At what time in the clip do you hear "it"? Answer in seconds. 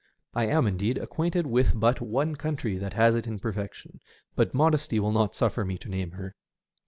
3.13-3.27